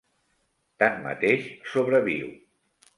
Tanmateix 0.83 1.47
sobreviu. 1.75 2.37